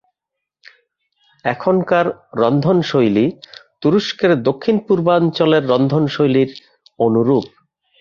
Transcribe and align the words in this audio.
এখানকার 1.45 2.05
রন্ধনশৈলী 2.35 3.25
তুরস্কের 3.81 4.31
দক্ষিণ-পূর্বাঞ্চলের 4.47 5.63
রন্ধনশৈলীর 5.71 6.49
অনুরূপ। 6.99 7.45